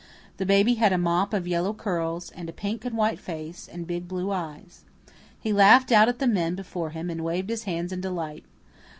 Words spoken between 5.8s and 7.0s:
out at the men before